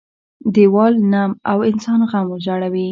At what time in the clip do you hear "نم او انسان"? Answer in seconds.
1.11-1.99